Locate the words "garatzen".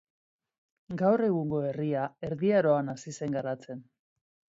3.37-3.85